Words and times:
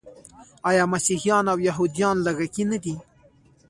آیا 0.69 0.83
مسیحیان 0.93 1.45
او 1.53 1.57
یهودان 1.69 2.15
لږکي 2.25 2.63
نه 2.71 2.77
دي؟ 2.83 2.95